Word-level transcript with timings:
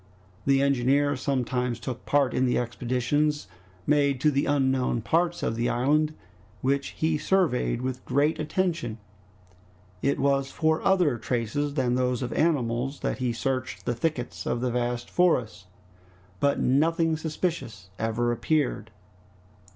The 0.47 0.63
engineer 0.63 1.15
sometimes 1.15 1.79
took 1.79 2.07
part 2.07 2.33
in 2.33 2.47
the 2.47 2.57
expeditions 2.57 3.47
made 3.85 4.19
to 4.21 4.31
the 4.31 4.47
unknown 4.47 5.03
parts 5.03 5.43
of 5.43 5.55
the 5.55 5.69
island, 5.69 6.15
which 6.61 6.87
he 6.97 7.19
surveyed 7.19 7.83
with 7.83 8.03
great 8.03 8.39
attention. 8.39 8.97
It 10.01 10.17
was 10.19 10.49
for 10.49 10.81
other 10.81 11.19
traces 11.19 11.75
than 11.75 11.93
those 11.93 12.23
of 12.23 12.33
animals 12.33 13.01
that 13.01 13.19
he 13.19 13.31
searched 13.31 13.85
the 13.85 13.93
thickets 13.93 14.47
of 14.47 14.59
the 14.59 14.71
vast 14.71 15.07
forest, 15.07 15.67
but 16.39 16.59
nothing 16.59 17.15
suspicious 17.15 17.91
ever 17.99 18.31
appeared. 18.31 18.89